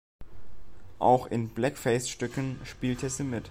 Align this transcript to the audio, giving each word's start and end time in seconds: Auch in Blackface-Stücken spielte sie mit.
Auch 0.97 1.27
in 1.27 1.49
Blackface-Stücken 1.49 2.59
spielte 2.63 3.11
sie 3.11 3.23
mit. 3.23 3.47